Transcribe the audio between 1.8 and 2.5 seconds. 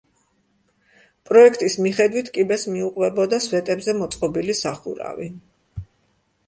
მიხედვით